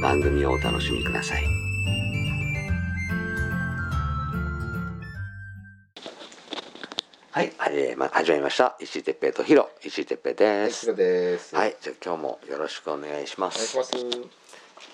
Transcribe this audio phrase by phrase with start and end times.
[0.00, 1.44] 番組をお楽しみください。
[7.30, 8.76] はい、えーま、始まりました。
[8.80, 10.88] 石井哲平とヒロ、石井哲平です。
[10.88, 11.54] はい、です。
[11.54, 13.66] はい、じゃあ今日もよろしくお願いします。
[13.66, 13.92] します。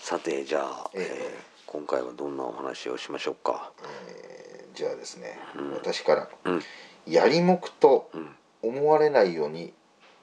[0.00, 3.72] さて、じゃあ、えーえ今回はどんなお話をしましょうか？
[4.11, 6.62] えーじゃあですね、うん私からうん、
[7.06, 8.34] やりもくとうん。
[8.62, 9.72] 思われないように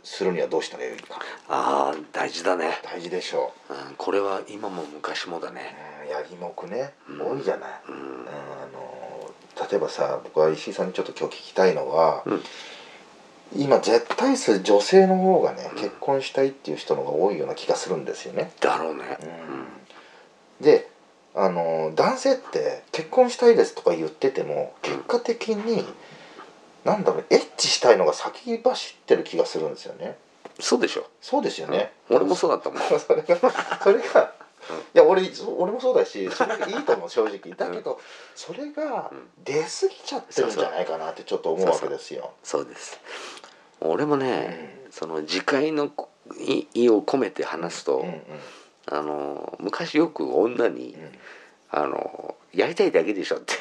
[0.04, 2.80] するにはどうしたらいいかああ、大事だね。
[2.84, 5.54] 大事でしょうん、これは今も昔もだう。
[5.54, 5.76] ね。
[6.06, 7.70] うんやりもくね、うん多いじゃない。
[7.88, 8.32] うんうんあ
[8.74, 9.32] の
[9.70, 12.42] 例えばさ、僕は石井さんにちょっと今日聞きたいのは、うん
[13.56, 18.52] 今絶対数女性の方がね、うん結婚したいっていう人の方が多いような気がするんですよね。
[18.60, 19.04] だろうね。
[20.60, 20.90] で
[21.36, 25.84] あの男性って結婚したいですとか言ってても結果的に
[26.84, 30.18] なんだろうエッチしたいのが先走ってる気がするんですよね。
[30.60, 31.08] そうでしょ。
[31.22, 32.16] そうですよね、うん。
[32.18, 32.80] 俺もそうだったもん。
[33.00, 33.38] それが
[33.82, 34.34] それが
[34.94, 37.56] いや俺俺もそうだしそれがいいと思う正直。
[37.56, 38.00] だけど
[38.36, 39.30] それがうん。
[39.44, 42.32] 出過ぎちゃってるんじゃないかなってちょっと思うわけですよ。
[42.44, 43.00] そうです。
[43.80, 48.22] 俺もね、その自戒のこ意意を込めて話すと、うんうん。
[48.86, 50.96] あの昔よく女に、
[51.70, 53.54] あのやりたいだけでしょって、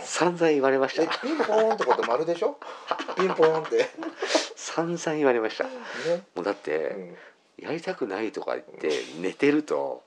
[0.00, 1.02] 散々言われました。
[1.02, 2.56] えピンポーンってこと丸でしょ？
[3.16, 3.88] ピンポーンって。
[4.56, 5.64] 散々言われました。
[5.64, 5.70] ね、
[6.34, 7.16] もうだって、うん。
[7.58, 8.90] やりたくないとか言って
[9.20, 10.02] 寝てると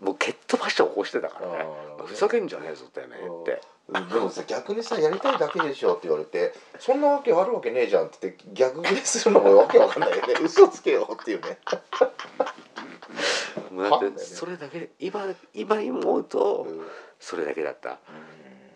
[0.00, 1.66] もう蹴っ飛ばして起こしてたからね。
[2.04, 3.60] ふざけんじゃねえぞってねって。
[4.12, 10.34] でもさ逆にさやりたいだけでしょって言われてそんなわけあるわけねえじゃんって逆ギレするのもわけわかんないよね。
[10.44, 11.58] 嘘つけよっていうね。
[13.70, 15.24] もうだってはそれだけで今
[15.54, 16.86] 今思うとうん
[17.20, 17.98] それだけだった、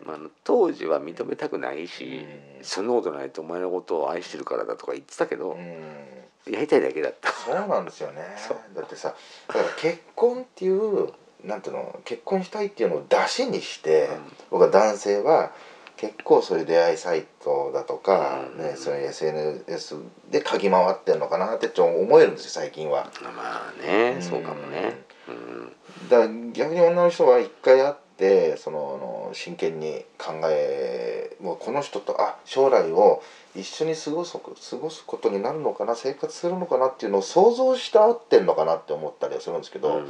[0.05, 2.25] まあ、当時は認めたくないし、
[2.59, 2.63] うん。
[2.63, 6.53] そんなことないとお前のことを愛してるからだとか言ってたけど、うん。
[6.53, 7.31] やりたいだけだった。
[7.31, 8.21] そうなんですよね。
[8.37, 8.57] そう。
[8.75, 9.15] だってさ
[9.47, 14.09] だから結婚っていうなんていうの結婚したいっていうのを出しにして、
[14.49, 15.51] 僕は男性は
[15.95, 18.63] 結構そういう出会いサイトだとか、うん。
[18.63, 19.95] ね、そういう SNS
[20.29, 23.09] で嗅ぎ回ってんのかなってちょっと思えるんですよ最近は。
[23.21, 25.75] まあね、うんそうかもね、うん、
[26.09, 33.21] だから逆に女の人は一回会ってその真剣に考えもうこの人とあ将来を
[33.55, 40.01] 一緒に過ごす過ごすことになるのかな生活するのかなっていうのを想像して会ってんのかなって思ったりはするんですけど、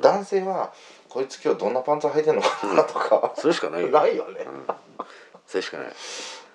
[0.00, 0.72] 男性は
[1.08, 4.46] こいつ今日どんなパンツ履いてんのかなとか、それしかないよ、ないよね。
[4.46, 4.74] うん、
[5.46, 5.88] それしかない。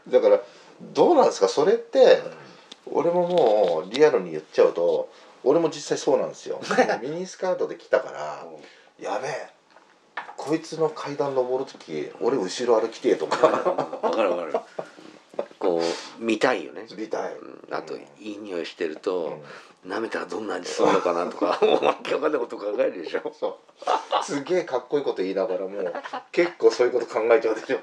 [0.09, 0.39] だから
[0.81, 1.47] どうなんですか？
[1.47, 2.21] それって
[2.91, 5.09] 俺ももうリアルに言っちゃうと
[5.43, 6.59] 俺も実際そうなんですよ。
[7.01, 8.43] ミニスカートで来たから
[8.99, 9.52] やべえ
[10.43, 13.47] こいつの階段登る時俺後ろ歩きてえとか
[14.03, 14.53] わかるわかる。
[15.57, 19.39] こう見たいよね、見たい、うん、あといい匂いしてると
[19.85, 19.91] うん。
[19.91, 23.33] 舐めたらどんな味するのかなとか もうわけわかんないこと考えるでしょ。
[23.37, 23.59] そ
[24.21, 24.23] う。
[24.23, 25.81] すげえかっこいいこと言いながらも
[26.33, 27.79] 結構そういうこと考えちゃうでしょ。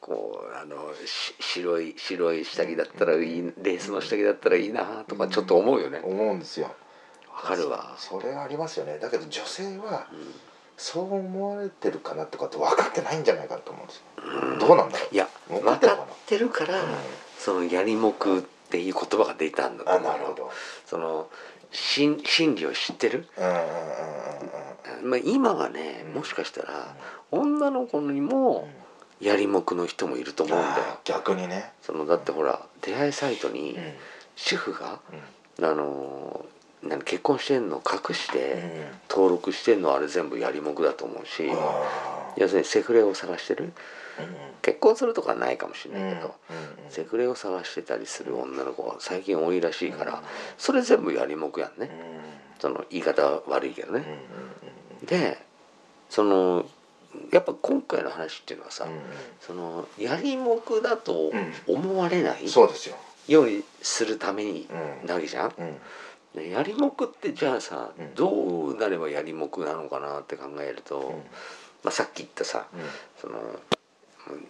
[0.00, 5.98] こうあのし白い白い下着だったらいいレースの下着だったらいいなとかちょっと思うよね。
[5.98, 6.70] わ思うんですよ。
[7.42, 7.94] かるわ。
[7.98, 8.98] そそれありますよね。
[8.98, 10.34] だけど女性はうん
[10.82, 14.66] そう思われてるかなとかって分かってないんじゃないかと思うんですよ。
[14.66, 15.14] どうなんだろう。
[15.14, 16.88] いや分分かかってるから、うん。
[17.38, 20.12] そのやりもくっていう言葉が出たんだとあ思う。
[20.12, 20.50] なるほど。
[20.84, 21.28] その
[21.70, 23.58] 心心理を知ってる、うんうんうん
[25.02, 26.14] うんまあ、今はねうん。
[26.14, 26.96] もしかしたら
[27.30, 28.68] 女の子にも
[29.20, 30.74] やりもくの人もいると思うんだよ。
[31.04, 31.70] 逆にね。
[31.80, 33.92] そのだってほら出会いサイトにうん。
[34.34, 34.98] 主婦が、
[35.58, 35.64] うん。
[35.64, 36.44] あの
[37.04, 38.60] 結婚してんの隠して、うん。
[39.08, 43.72] 登録してんのあれ全部やりもくだと思うし、あ要するにセフレを探してる？
[44.60, 46.90] 結婚するとかはないかもしれないけど、うん。
[46.90, 50.22] セフレを探してたりする女の子は最近多いらしいから、
[50.58, 51.90] それ全部やりもくやんね、
[52.58, 54.04] その言い方は悪いけどね、
[55.06, 55.38] で
[56.10, 56.66] その
[57.30, 58.86] やっぱ今回の話っていうのはさ、
[59.40, 61.32] そのやりもくだと
[61.66, 62.96] 思われないそうですよ
[63.28, 64.66] ようにするために
[65.02, 65.52] うんなわけじゃん、
[66.40, 68.14] やりもくってじゃあさ、うん。
[68.14, 71.20] どうなればやりもくなのかなって考えると、
[71.82, 72.66] まあ、さっき言ったさ
[73.20, 73.38] その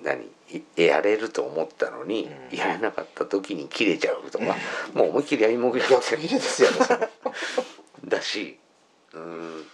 [0.04, 2.58] 何いやれると思ったのに、うん。
[2.58, 4.44] やれなかった時に切れちゃうとか、
[4.94, 5.90] もう思いっきりやりもくじゃん。
[6.00, 7.08] 逆切れですよねそれ。
[8.06, 8.58] だし
[9.14, 9.66] うん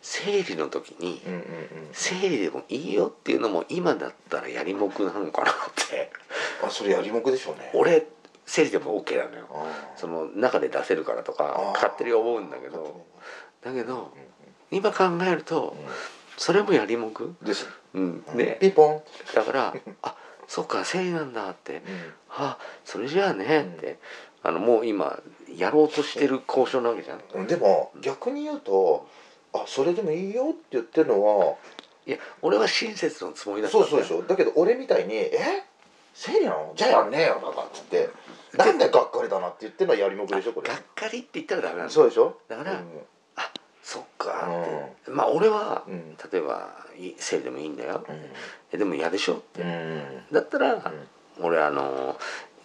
[0.00, 1.88] 生理の時に、うんうんうん。
[1.92, 6.10] 生理でもいいよっていうのも今だったらやりもくなのかなって。
[6.64, 7.70] あそれやりもくでしょうね。
[7.74, 8.06] 俺
[8.48, 9.46] 生理でも OK なのよ。
[9.96, 13.04] その中で出せるからとか勝手に思うんだけど。
[13.62, 14.12] だけど
[14.70, 15.86] 今考えるとうん。
[16.38, 17.24] それもやりもく？
[17.24, 17.66] うんです。
[17.94, 18.24] うん。
[18.34, 18.56] ね。
[18.60, 19.02] ピンポン。
[19.34, 20.14] だからあ
[20.46, 21.82] そっか生理なんだって。
[22.30, 23.98] あそれじゃあねって
[24.42, 25.20] あのもう今
[25.54, 27.20] やろうとしてる交渉なわけじゃん。
[27.34, 27.46] うん。
[27.46, 29.06] でも逆に言うと
[29.52, 31.56] あそれでもいいよって言ってるのは
[32.06, 35.64] いや俺は親切のつもりだったそうそうでしょだけど俺みたいに「え？
[36.20, 38.10] 生理なのじゃあやんねえよ」とかっつって
[38.58, 40.68] 「なんでがっかりだな」って言ってるのはやりもくでしょこれ。
[40.68, 42.36] がっかりって言ったらダメなんだそうでしょ？
[42.48, 43.06] だからうん。
[43.84, 46.14] そっかって、まあ俺は、うん。
[46.30, 46.68] 例えば
[46.98, 48.30] い生理でもいいんだよ、うん。
[48.70, 49.34] えでも嫌でしょ？
[49.34, 50.26] って、うん。
[50.30, 50.92] だったら、
[51.40, 52.18] 俺あの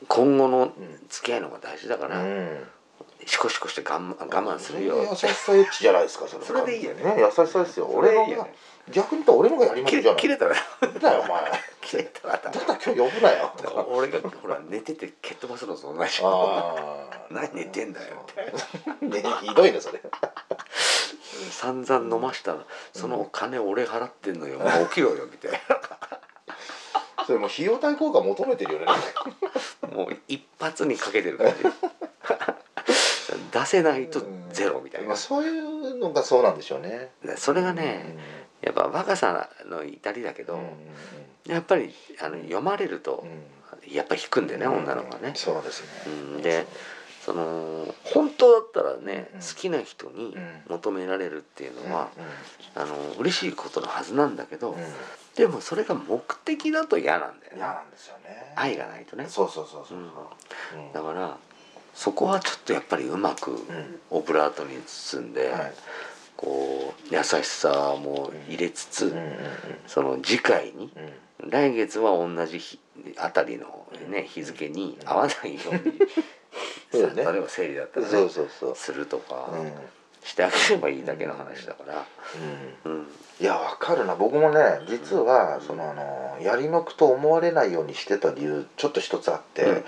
[0.10, 0.74] 今後の
[1.08, 2.68] 付き合いの方が大事だから、うん。
[3.26, 7.16] シコシコして我慢我慢するよ優しさエッチじゃないですかそれそれでいいよね。
[7.16, 7.86] ね優しさですよ。
[7.86, 8.54] 俺のでいいよね
[8.92, 10.22] 逆に言ったら俺のがやりも切くじゃない。
[10.22, 10.56] れ切れたら。
[11.00, 11.52] だよお前。
[11.82, 12.38] 切れたら。
[12.38, 13.54] だだったら今日呼ぶなよ。
[13.58, 16.22] とか俺がほら寝てて蹴っ飛ばすのと同じ。
[16.24, 16.76] あ
[17.12, 18.26] あ何寝てんだよ。
[19.02, 20.02] ねひどいねそれ。
[21.52, 22.60] 散々飲ましたら
[22.94, 25.62] その金俺払ってんのよ、もう起きろよみたい
[27.26, 28.86] それもう費用対効果求めてるよね。
[28.86, 31.54] なもう一発にかけてる感じ。
[33.52, 34.22] 出せないと
[34.52, 35.10] ゼロみたいな。
[35.10, 37.12] まあ、そういうのがそうなんでしょうね。
[37.24, 38.18] でそれがね
[38.64, 40.60] やっぱ若さの至りだけど、
[41.46, 43.44] やっぱりあの読まれるとうん。
[43.92, 45.88] やっぱ引くんだよね、女の子はね、そうですね。
[46.36, 46.42] うん。
[46.42, 46.66] で
[47.26, 49.40] その本当だったらね、うん。
[49.40, 50.62] 好きな人にうん。
[50.70, 52.10] 求められるっていうのは、
[52.76, 54.78] うあの嬉しいことのはずなんだけど、
[55.36, 57.58] でもそれが目的だと嫌なんだよね。
[57.58, 58.54] 嫌なんですよね。
[58.56, 59.26] 愛がないとね。
[59.28, 60.00] そうそうそうそう
[60.94, 61.38] だから
[61.94, 64.00] そこはちょっとやっぱりうまくん。
[64.10, 65.74] オブラートに包んで、はい
[66.38, 69.14] こう優しさも入れつつ、
[69.88, 71.50] その次回にうん。
[71.50, 72.80] 来月は同じ日
[73.18, 76.00] あたりの、ね、日付に合わないように、
[76.92, 77.24] そうね。
[77.24, 78.76] 例えば生理だったらねそうそうそう。
[78.76, 79.74] するとかうん。
[80.24, 82.06] してあげればいいだけの話だから、
[82.86, 82.92] うん。
[82.92, 83.08] うん。
[83.42, 84.16] いやわかるな。
[84.16, 89.86] 僕もね実はそのあのやりもくと思われないようにしてた理由ちょっと一つあって、うん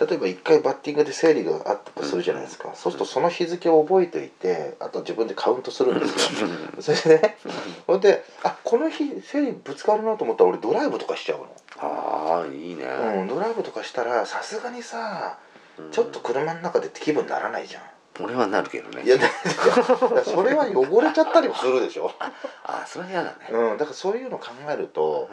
[0.00, 6.48] 例えば一回バッティングで生理があったとするじゃないですか、そうするとその日付を覚えていてあと自分でカウントするんですよ。
[6.80, 7.36] それでね。
[7.86, 11.40] ほんであこの日生理ぶつかるなと思ったら俺ドライブとかしちゃう
[11.78, 15.36] ああいいね、の、うん、ドライブとかしたらさすがにさ
[15.78, 15.90] うん。
[15.90, 17.82] ちょっと車の中でって気分にならないじゃん
[18.22, 19.02] 俺はなるけどね。
[19.04, 19.16] いや
[20.24, 22.32] それは汚れちゃったりもするでしょ、 あ
[22.64, 25.30] あそれは嫌だね、うん、だからそういうの考えると、はいはい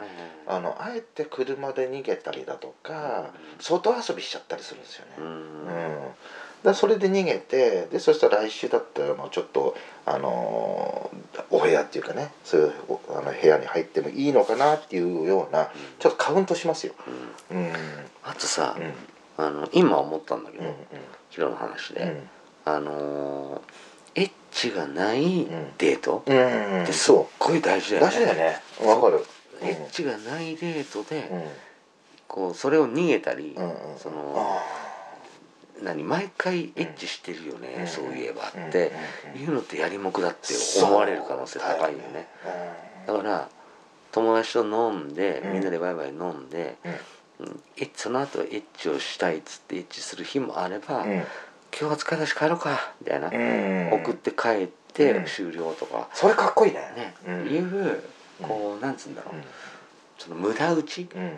[0.50, 2.94] あのあえて車で逃げたりだとか、う
[3.24, 5.12] ん外遊びしちゃったりするんですよね。
[5.18, 5.66] ううん。
[5.66, 6.14] ん
[6.62, 9.76] だそれで逃げてでそしたら来週だったらもうちょっと
[10.06, 16.94] あのーお部屋っていうかねそういうおあの部屋に入ってもいいのかなっていうようなちょっとカウントしますよ。
[17.50, 17.56] うん。
[17.56, 17.66] うん。
[17.66, 17.74] うん
[18.24, 18.94] あとさ、うん。
[19.44, 20.74] あの今思ったんだけど、うん。
[21.30, 22.30] ヒロの話で、うん
[22.76, 23.60] あのー
[24.14, 25.46] エッチがない
[25.78, 26.36] デートうん。
[26.36, 26.82] うん。
[26.82, 28.18] ってすっそごい大事うだよね。
[28.18, 28.62] 大事だよね。
[28.84, 29.24] わかる。
[29.62, 31.42] エッチがないデートで、うん。
[32.26, 33.64] こうそれを逃げたり、うん。
[33.92, 34.64] うんそのあ
[35.82, 37.86] 何毎回エッチしてるよね、うん。
[37.86, 38.68] そういえばうん。
[38.68, 38.92] って
[39.36, 39.40] うん。
[39.40, 40.48] いうのってやりもくだって
[40.82, 42.26] 思われる可能性高いよね。
[43.06, 43.48] だから
[44.10, 45.52] 友達と飲んで、うん。
[45.52, 46.76] みんなでワイワイ飲んで、
[47.38, 47.60] うん。
[47.76, 51.24] えその後エッチをしたいっつってエッチする日もあれば、うんうん
[51.80, 53.92] 今日は疲れたし帰ろうかみたいな、うん。
[54.02, 55.24] 送って帰ってうん。
[55.26, 56.80] 終了とか、それかっこいいね。
[56.96, 57.46] ね、うん。
[57.46, 58.02] いう
[58.42, 59.34] こうなんつうんだろう、
[60.18, 61.32] その無駄打ちうん。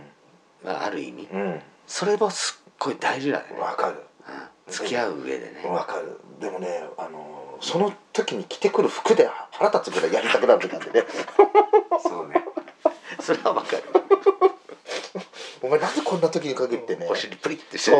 [0.64, 1.60] がある意味、うん。
[1.86, 3.96] それもすっごい大事だね、うんわかる。
[4.66, 4.72] うん。
[4.72, 6.18] 付き合う上でね、わかる。
[6.40, 11.06] でもねあのその時に着てくる服で腹立つぐらいやりたくなる時なんでね。
[12.02, 12.42] そうね。
[13.20, 13.82] それはわかる
[15.62, 17.06] お前なんでこんな時に限ってね。
[17.10, 17.90] お尻プリってして。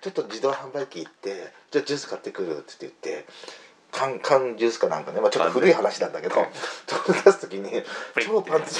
[0.00, 3.26] ちょっと自動販売機行って「じゃあジュース買ってくる」って言って
[3.90, 6.34] 缶缶ジュースかなんかね、まあ、ちょっと古い話なんだけど
[6.86, 7.82] 取り出す時に
[8.24, 8.74] 超パンツ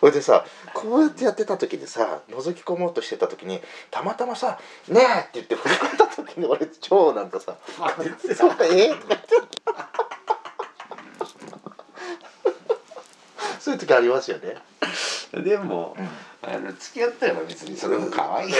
[0.00, 8.34] ほいでさこうやってやってた時にさ覗き込もうとしてた時にたまたまさ「ねえ!」って言って振り返った時に俺超なんかさ「あ出てた。
[8.34, 9.26] そうえーとか言って
[13.60, 14.56] そういう時ありますよね。
[15.42, 15.96] でも、
[16.42, 18.58] あの付き合ったら別にそれも可愛いか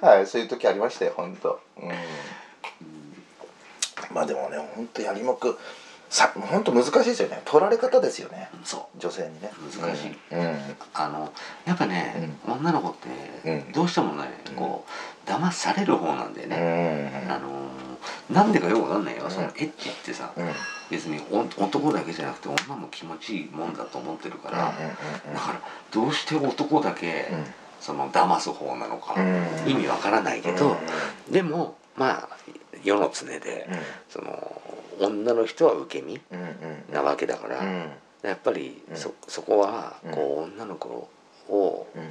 [0.00, 1.60] らはい、そういう時ありましたよ、本当。
[1.78, 1.90] うん。
[4.12, 5.58] まあでもね、本当やりもく。
[6.10, 7.40] さ、本当難しいですよね。
[7.44, 8.50] 取られ方ですよね。
[8.64, 9.52] そう女性にね。
[9.78, 10.76] 難しいうん。
[10.92, 11.32] あの
[11.64, 13.08] やっぱね、女の子って
[13.48, 14.84] うんどうしてもね、こ
[15.26, 17.32] う騙される方なんでうね、ん。
[17.32, 17.70] あの
[18.32, 20.32] なんでかよくわかんないよ、うんそのエッチってさ。
[20.90, 24.74] 別にお男だけじゃなくて女も気持ちいいもんだと思ってるから、
[25.26, 25.34] うん。
[25.34, 25.60] だから
[25.92, 27.44] どうして男だけ、うん
[27.80, 30.76] その騙す方なのか、うん意味わからないけど、
[31.30, 32.28] でもまあ
[32.84, 33.66] 世の常で、
[34.10, 34.60] その
[35.00, 36.20] 女の人は受け身。
[36.92, 37.90] なわけだから、うん。
[38.22, 41.08] やっぱりうんそそこはうんこう女の子
[41.48, 42.02] をうん。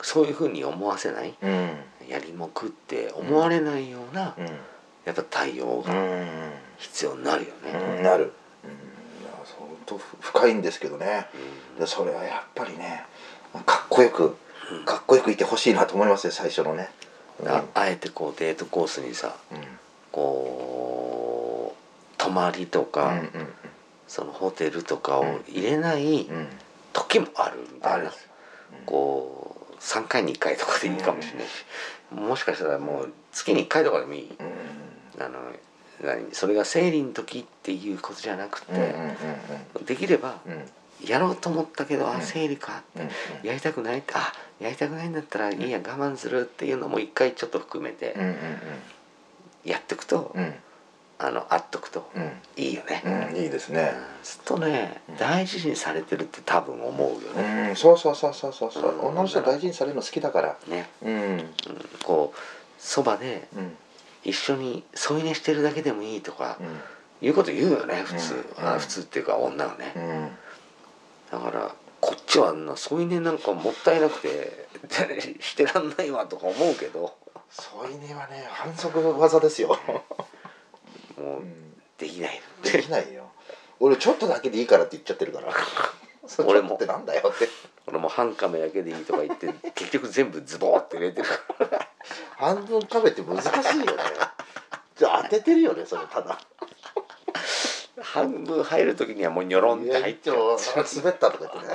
[0.00, 1.70] そういうふうに思わせないうん。
[2.08, 4.48] やりもくって思われないようなうん。
[5.04, 6.28] やっぱ対応がうん。
[6.78, 7.96] 必要になるよね。
[7.96, 8.02] うん。
[8.02, 8.32] なる。
[8.64, 8.70] うん。
[8.70, 11.26] いや、本当深いんですけどね。
[11.34, 13.04] うんでそれはやっぱりね
[13.64, 14.36] かっこよく
[14.84, 16.88] かっこよくいてほしいなと思いますよ最初のね、
[17.40, 19.58] うんああえてこうデートコースにさうん
[20.10, 23.30] こう泊まりとうか、ん
[24.08, 26.26] そのホテルとかを入れない
[26.92, 28.10] 時もあるみたいな、
[28.86, 31.50] こう3回に1回とかでいいかもしれないし、
[32.10, 35.22] もしかしたらもう月に1回とかでもいい、うん。
[35.22, 35.38] あの
[36.02, 40.52] 何それが生理の時っていうことじゃなくて、うんうんできればうん。
[40.52, 40.64] うん
[41.04, 42.10] やろうと思ったけど、うん。
[42.16, 48.36] あ生理かって、うんやりたくないってあやりたくないんだったらいいや我慢するっていうのも一回ちょっと含めてうんうん。
[49.64, 50.54] やってくと、うん
[51.18, 52.08] あのあっとくと。
[52.14, 52.32] うん。
[52.56, 53.92] いいよね、うんいいですね。
[54.22, 58.92] ずっとね大事にされてるって多分思うようね、んそうそうそうそうそうそう。
[58.92, 59.00] うん。
[59.08, 60.56] 女の人は大事にされるの好きだから。
[60.68, 61.12] ね、うん。
[61.12, 61.54] うん
[62.04, 62.38] こう
[62.78, 63.76] そばでうん。
[64.24, 66.58] 一緒に添い寝してるだけでもいいとか
[67.22, 68.68] ういうこと言うよね普通、うん。
[68.68, 70.30] あ普通っていうか女はね、ん。
[71.30, 74.66] だからこっちはあんな添い寝なんかもったいなくて
[75.40, 77.14] してらんないわとか思うけど。
[77.50, 79.78] 添い寝はね反則技ですよ
[81.18, 81.74] もううん。
[81.98, 82.40] できない。
[82.62, 83.24] できないよ。
[83.80, 85.52] 俺ちょっとだけでいいからって言っちゃってるから。
[86.44, 86.76] 俺も。
[86.76, 87.48] ってなんだよって。
[87.86, 91.28] 俺も半亀だけでいいとか言って結局全部ズボーって入れてる。
[91.28, 91.88] か ら
[92.36, 93.92] 半分食べて難しいよね。
[94.96, 96.38] じゃあ当ててるよねそれただ。
[98.00, 100.36] 半分入る時にはもうニョロンって入っちゃう。
[100.36, 100.56] あ
[100.94, 101.74] 滑ったとか言ってね。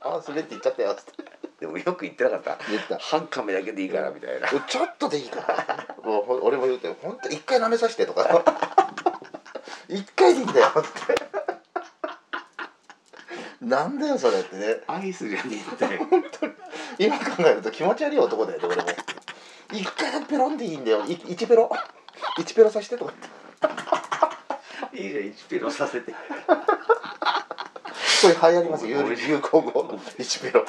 [0.00, 1.12] あ滑って言っちゃったよっつって
[1.60, 2.58] でもよく言ってなかった。
[2.68, 2.98] 言った。
[2.98, 4.48] 半亀だけでいいからみたいな。
[4.48, 5.86] ちょっとでいいから。
[6.04, 8.28] もうほ俺も言うて本当一回舐めさせてとか。
[9.88, 10.88] 一回でいいんだよって。
[13.64, 14.82] なんだよそれってね。
[14.86, 16.06] アイスじゃねえんだよ。
[16.98, 18.82] 今考えると気持ち悪い男だよね俺も。
[19.72, 21.06] 一回だけペロンでいいんだよ。
[21.06, 21.70] い一ペロ。
[22.38, 23.14] 一ペロさせてとか。
[24.80, 26.12] 言っていいじゃん1ピロさせて。
[26.12, 26.18] こ
[28.28, 29.98] れ流行りますよ有有効語。
[30.18, 30.64] 一ペロ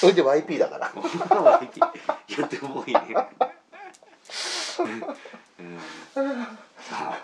[0.00, 0.92] それで YP だから。
[2.28, 3.00] 言ってもいいね。
[5.58, 5.76] うん。
[6.80, 7.18] さあ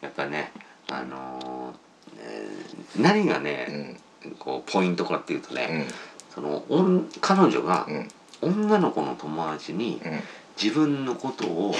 [0.00, 0.52] やっぱね
[0.90, 1.76] あのー
[2.20, 4.30] えー何がうね、ん。
[4.38, 5.94] こうポイントかっていうとね、うん。
[6.34, 8.08] そのおん彼女がうん。
[8.42, 10.20] 女の子の友達にうん。
[10.62, 11.74] 自分のことを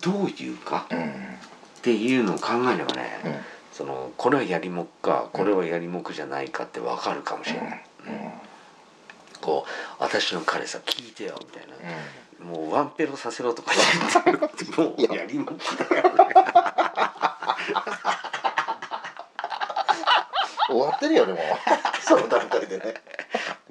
[0.00, 0.98] どう言うかうん。
[1.00, 3.34] っていうのを考えればね、うん。
[3.72, 7.84] そのこれはやりもくかこれはやりもくじゃないかって分かるかもしれない、
[9.40, 13.72] こう私の彼さ聞いてよみたいな、もうワンペロさせろとか
[14.24, 14.64] 言って。
[14.64, 16.34] るもうやりもくだよね
[20.68, 21.38] 終わってるよねも。
[21.38, 21.42] う
[22.00, 22.94] その段階でね。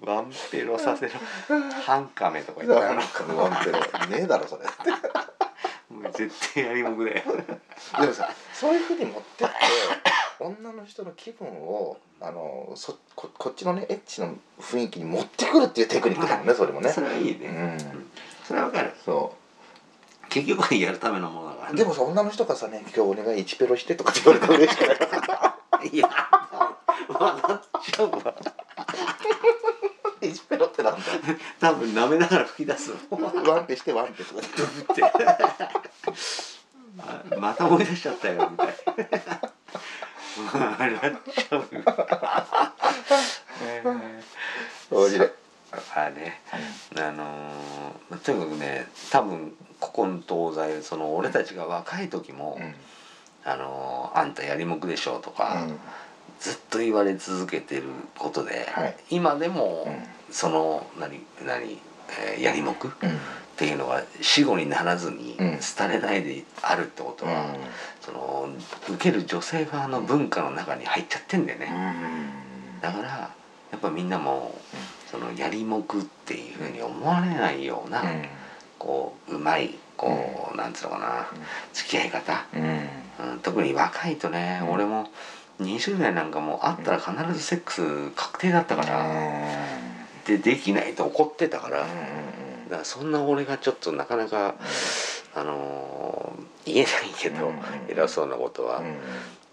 [0.01, 1.13] ワンペロさせろ。
[1.85, 2.79] 半カメとか言って。
[2.79, 3.79] たらなんかワンペロ。
[4.07, 4.65] ねえだろそれ。
[5.89, 7.23] もう絶対やりもくだよ
[7.99, 9.53] でもさそういうふうに持ってって
[10.39, 16.89] 女の人の気分をあのそここっちのねエッチの雰囲気に持ってくるっていうテクニックだもんねそれもね。
[16.89, 18.05] それはいいね、うん。
[18.45, 18.93] それはわかる。
[19.03, 19.33] そ
[20.29, 21.71] 結局はやるためのものだから。
[21.71, 24.93] うでもさ女の人がさね「今日お願い1ペロして」とかって言われたら嬉しくな
[25.83, 25.87] い？
[25.95, 26.09] いや
[27.07, 28.35] 笑っちゃうわ。
[30.21, 31.01] 1ペロってなんだ？
[31.59, 34.43] 多分舐めながら吹き出すワンペしてワンペとかっ
[34.95, 35.01] て
[37.39, 39.48] また思い出しちゃったよみたいな
[40.47, 41.65] 笑っちゃうよ
[44.91, 45.29] 面白い
[45.95, 46.41] まあね
[46.97, 52.73] あのーとにかくね多分古今東西その俺たちが若い時も、うん。
[53.45, 55.65] あのーあんたやりもくでしょ」とか、
[56.39, 57.83] ずっと言われ続けてる
[58.17, 58.97] ことで、はい。
[59.09, 60.33] 今でも、うん。
[60.33, 61.79] その何何、
[62.09, 62.91] えーやりもく
[63.65, 65.59] っうんていうのが死後にならずにうん。
[65.59, 67.53] 廃れないであるってことは、
[67.99, 68.49] その
[68.89, 71.67] 受ける女性側の文化の中に入っちゃってんだよね、
[72.81, 73.31] だからや
[73.75, 74.55] っぱみんなも
[75.11, 78.03] そのやりもくっていうふうに思われないような、
[78.77, 81.27] こううまいこう、なんつうのかな
[81.73, 85.09] 付き合い方、うん、特に若いとね、俺も
[85.59, 89.05] 20代なんかもう会ったら必ずセックス確定だったから、
[90.25, 91.85] でできないと怒ってたから、
[92.69, 94.55] だからそんな俺がちょっとなかなか、
[95.35, 97.55] あのー言えないけど、うん
[97.87, 98.83] 偉そうなことは、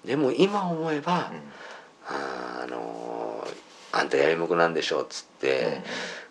[0.04, 1.30] でも今思えば、
[2.06, 5.80] あーあのーあんたやりもくなんでしょ」っつって、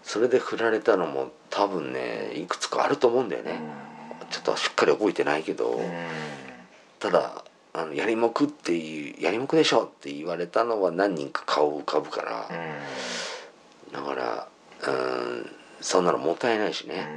[0.03, 3.59] それで振られたのも多分ねいくつかあると思うんだよね、
[4.29, 5.81] ちょっとしっかり覚えてないけど、
[6.99, 12.47] ただあのやりもくっていうやりもくでしょって言われたのは何人か顔浮かぶから、
[13.91, 14.47] だから
[14.87, 15.51] うん
[15.85, 17.07] そんなのもったいないしね、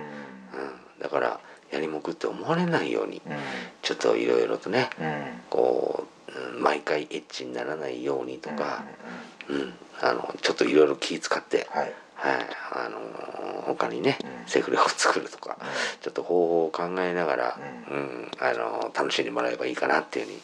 [0.99, 1.41] うん、だから
[1.73, 3.21] やりもくって思われないように
[3.83, 4.91] ちょっといろいろとね
[5.51, 8.85] こううん毎回エッチにならないようにとか、
[9.49, 11.93] うん、あのちょっといろいろ気使って、はい。
[12.21, 15.57] はい、あの他にね、セフレを作るとか、
[16.01, 18.31] ちょっと方法を考えながら、うん。
[18.41, 20.39] あの楽しんでもらえばいいかなっていうふうに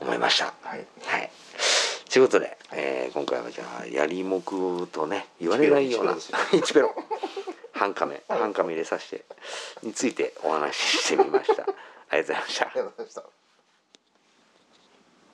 [0.00, 0.54] 思いました。
[0.62, 0.86] はい。
[1.04, 1.30] はい。
[2.10, 6.12] ということで、えー今回はじゃあやりもくとね言われないような。
[6.12, 6.94] 1ペ1ペロ
[7.78, 9.24] 半亀半亀入れさせて
[9.82, 11.62] についてお話ししてみ ました。
[11.62, 12.74] ありがとうございましたあり。
[12.80, 13.47] がとうございました